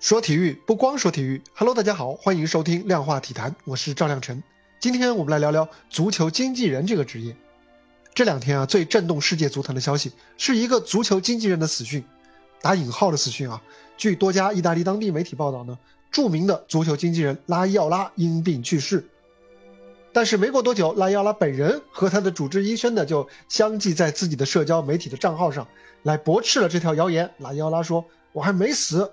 [0.00, 4.40] 说体育不光说体育，Hello，大家好，欢迎收听量化体坛，我是赵亮晨。
[4.78, 7.34] 今天我们来聊聊足球经纪人这个职业。
[8.14, 12.04] 这两天啊，最震动世界足坛的消息是一个足球经纪人的死讯，
[12.62, 13.60] 打引号的死讯啊。
[13.96, 15.76] 据多家意大利当地媒体报道呢，
[16.12, 19.04] 著名的足球经纪人拉伊奥拉因病去世。
[20.12, 25.66] 但是没过多久，拉伊奥拉本人和他的主治医生呢，就相继在自己的社交媒体的账号上
[26.04, 27.28] 来驳斥了这条谣言。
[27.38, 29.10] 拉伊奥拉说：“我还没死。”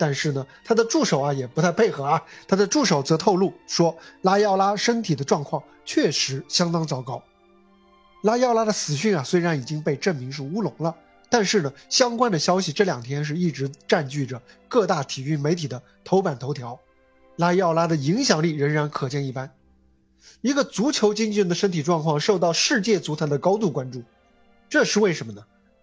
[0.00, 2.22] 但是呢，他的助手啊也不太配合啊。
[2.48, 7.22] 他的助手则透露说，拉伊奥拉身体的状况确实相当糟糕。
[8.22, 10.96] 拉伊奥拉的死讯啊，虽然已经被证明是乌龙了，
[11.28, 16.80] 但是呢，相关的消息这两天是一直占据着各大体育媒体的头版头条。
[17.36, 19.52] 拉伊奥拉的影响力仍然可见一斑。
[20.40, 24.02] 一个足球经纪人的身体状况受到世界足坛的高度关注，
[24.70, 25.42] 这是为什么呢？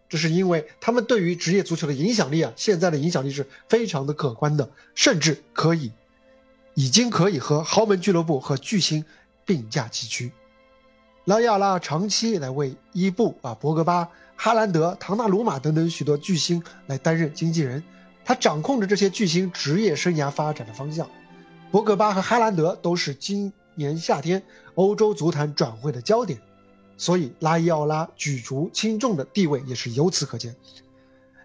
[0.10, 5.92] 这是因为他们对于职业足球的影响力啊，现在的影响力是非常的可观的，甚至可以，
[6.76, 9.04] 已经可以和豪门俱乐部和巨星
[9.46, 10.32] 并驾齐驱。
[11.26, 17.84] 拉亚拉长期来为伊布啊、博格巴、哈兰德、唐纳鲁马等等许多巨星来担任经纪人，
[18.24, 21.10] 他掌控着这些巨星职业生涯发展的方向。
[21.70, 24.42] 博格巴和哈兰德都是今年夏天
[24.76, 26.40] 欧洲足坛转会的焦点。
[26.98, 30.56] 所以拉伊奥拉举足轻重的地位也是由此可见。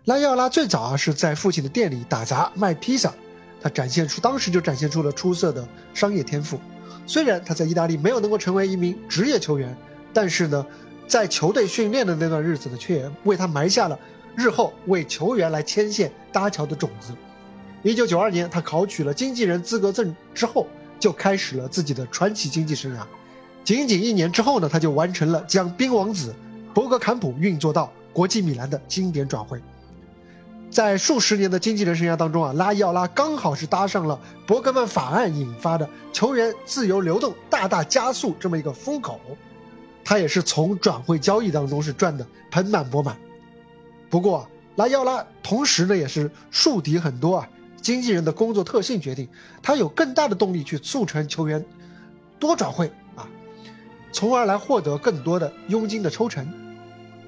[0.06, 3.12] 拉伊奥拉最早啊是在父亲的店里打杂卖披萨，
[3.60, 6.58] 他展现出当时就展现出了出色的商业天赋。
[7.06, 9.76] 虽然他在意大利没有能够成为一名职业球员，
[10.12, 10.66] 但是呢，
[11.06, 13.98] 在球队训练的那段日子呢，却为他埋下了
[14.34, 17.12] 日后为球员来牵线搭桥的种子。
[17.82, 20.66] 一九九二年，他考取了经纪人资格证之后，
[20.98, 23.04] 就开始了自己的传奇经纪生涯。
[23.64, 26.34] 仅仅一年之后呢，他就完成了将冰王子
[26.74, 29.60] 博格坎普运作到国际米兰的经典转会。
[30.70, 39.20] 在数十年的经纪人生涯当中啊，拉伊奥拉刚好是搭上了伯格曼法案引发的球员自由流动大大加速这么一个风口，
[40.02, 43.16] 他也是从转会交易当中是赚的盆满钵满。
[44.08, 47.48] 不过，拉伊奥拉同时呢也是树敌很多啊，
[47.82, 49.28] 经纪人的工作特性决定
[49.62, 51.62] 他有更大的动力去促成球员
[52.38, 52.90] 多转会。
[54.12, 56.46] 从而来获得更多的佣金的抽成，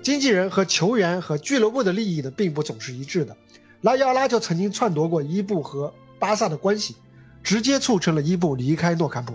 [0.03, 3.37] 经纪人和球员和俱乐部的利益呢，并不总是一致的。
[3.81, 6.95] 拉伊奥拉就曾经篡夺过伊布和巴萨的关系，
[7.43, 9.35] 直接促成了伊布离开诺坎普。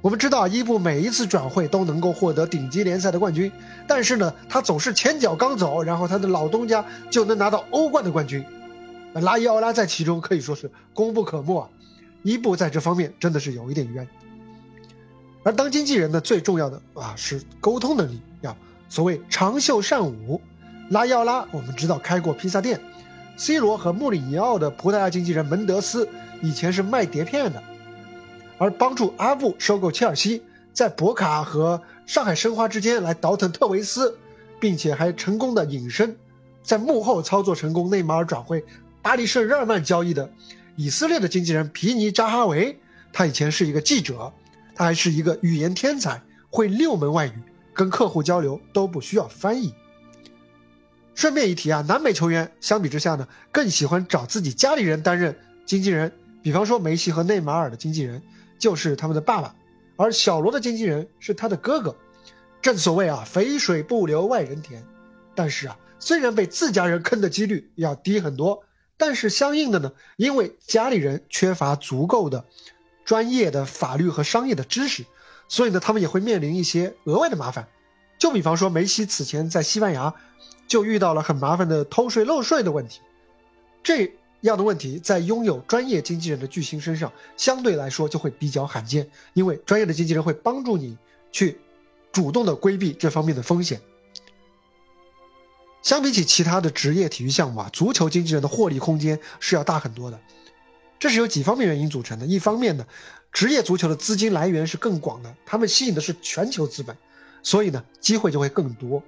[0.00, 3.50] 我们知道伊布每一次转会都能够获得顶级联赛的冠军，
[3.86, 8.44] 但是呢，他总是前脚刚走，然后他的老东家就能拿到欧冠的冠军。
[9.14, 11.68] 拉伊奥拉在其中可以说是功不可没啊，
[12.22, 14.06] 伊布在这方面真的是有一点冤。
[15.48, 18.54] 而当经纪人呢，最重要的啊是沟通能力，要
[18.86, 20.38] 所谓长袖善舞。
[20.90, 22.78] 拉伊奥拉我们知道开过披萨店
[23.38, 26.06] ，C 罗和穆里尼奥的葡萄牙经纪人门德斯
[26.42, 27.62] 以前是卖碟片的，
[28.58, 30.42] 而帮助阿布收购切尔西，
[30.74, 34.18] 在博卡和上海申花之间来倒腾特维斯，
[34.60, 36.14] 并且还成功的隐身，
[36.62, 38.62] 在幕后操作成功内马尔转会
[39.00, 40.30] 巴黎圣日耳曼交易的
[40.76, 42.78] 以色列的经纪人皮尼扎哈维，
[43.14, 44.30] 他以前是一个记者。
[44.78, 47.32] 他还是一个语言天才，会六门外语，
[47.74, 49.74] 跟客户交流都不需要翻译。
[51.16, 55.36] 顺便一提啊，南美球员相比之下呢，更喜欢找自己家里人担任
[55.66, 56.12] 经纪人。
[56.44, 58.22] 比方说梅西和内马尔的经纪人
[58.56, 59.52] 就是他们的爸爸，
[59.96, 61.92] 而小罗的经纪人是他的哥哥。
[62.62, 64.80] 正所谓啊，肥水不流外人田。
[65.34, 68.62] 但是啊，虽然被自家人坑的几率要低很多，
[68.96, 72.44] 但是相应的呢，因为家里人缺乏足够的。
[73.08, 75.02] 专业的法律和商业的知识，
[75.48, 77.66] 所以呢，他们也会面临一些额外的麻烦。
[78.18, 80.14] 就比方说，梅西此前在西班牙
[80.66, 83.00] 就遇到了很麻烦的偷税漏税的问题。
[83.82, 90.94] 这样的问题在拥有专业经纪人的巨星身上，相对来说就会比较罕见，因为专业的经纪人会帮助你
[91.32, 91.58] 去
[92.12, 93.80] 主动的规避这方面的风险。
[95.80, 100.20] 相比起其他的职业体育项目啊，足球经纪人的获利空间是要大很多的。
[100.98, 102.26] 这是由几方面原因组成的。
[102.26, 102.84] 一方面呢，
[103.32, 106.96] 职业足球的资金来源是更广的，他们吸引的是全球资本，
[107.42, 109.02] 所以呢，机会就会更多。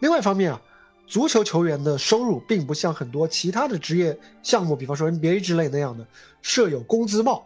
[0.00, 0.60] 另外一方面啊，
[1.06, 6.06] 足球球员的收入并不像很多其他的职业项目，比方说 NBA 之类那样的
[6.42, 7.44] 设有工资帽，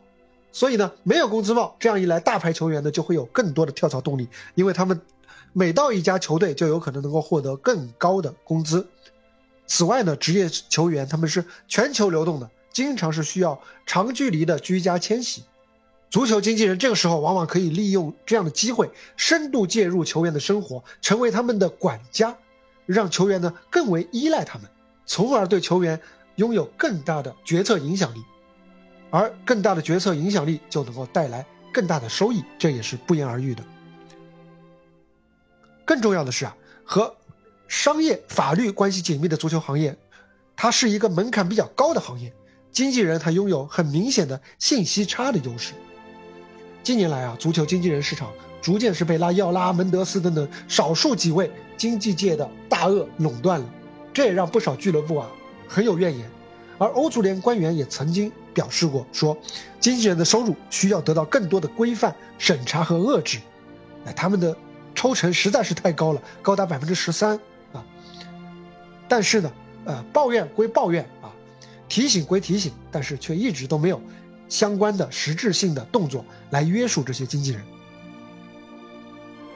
[0.50, 5.00] 所以呢，没有工资帽，这样一来，大牌球员呢就会有更多的跳槽动力，因为他们
[5.52, 8.86] 每到一家球队就有可能能够获得更高的工资。
[9.66, 12.50] 此外呢，职业球员他们是全球流动的。
[12.74, 15.44] 经常是需要长距离的居家迁徙，
[16.10, 22.36] 足球经纪人这个时候往往可以利用这样的机会，深度介入球员的生活，成为他们的管家，
[22.84, 24.68] 让球员呢更为依赖他们，
[25.06, 25.98] 从而对球员
[26.34, 28.22] 拥有更大的决策影响力。
[29.10, 33.62] 而更大的决策影响力就能够带来更大的收益，这也是不言而喻的。
[35.84, 37.14] 更重要的是啊，和
[37.68, 39.96] 商业法律关系紧密的足球行业，
[40.56, 42.34] 它是一个门槛比较高的行业，
[42.74, 45.74] 经纪人他拥有很明显的信息差的优势。
[46.82, 53.66] 近年来啊，足球经纪人市场逐渐是被拉要拉、门德斯等等少数几位经纪界的大鳄垄断了，
[54.12, 55.30] 这也让不少俱乐部啊
[55.68, 56.28] 很有怨言。
[56.76, 59.38] 而欧足联官员也曾经表示过，说
[59.78, 63.38] 经纪人的收入需要得到更多的规范、审查和遏制。
[64.04, 64.54] 哎，他们的
[64.96, 67.38] 抽成实在是太高了，高达百分之十三
[67.72, 67.84] 啊！
[69.08, 69.52] 但是呢，
[69.84, 71.30] 呃，抱怨归抱怨啊，
[71.94, 74.00] 提醒归提醒，但是却一直都没有
[74.48, 77.62] 相关的实质性的动作来约束这些经纪人。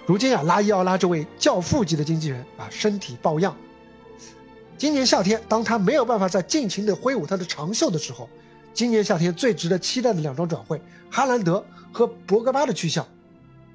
[0.06, 3.56] 如今啊，拉伊奥拉这位教父级的经纪人啊，身体抱恙。
[4.76, 8.30] 今年夏天，当他没有办法再尽情的挥舞他的长袖的时候，
[8.72, 10.80] 今年夏天最值得期待的两桩转会——
[11.10, 13.04] 哈兰德和博格巴的去向，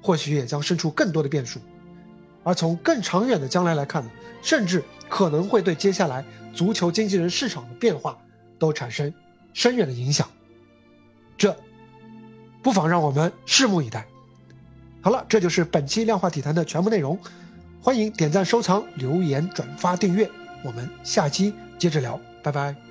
[0.00, 1.60] 或许也将生出更多的变数。
[2.42, 6.24] 而从更长远的将来来看呢，甚至可能会对接下来
[6.54, 8.16] 足球经纪人市场的变化
[8.58, 9.12] 都产生
[9.52, 10.28] 深远的影响。
[11.36, 11.56] 这，
[12.62, 14.06] 不妨让我们拭目以待。
[15.00, 17.18] 好了，这就是本期量化体坛的全部内容。
[17.82, 20.30] 欢迎点赞、收藏、留言、转发、订阅。
[20.62, 22.83] 我们下期接着聊，拜拜。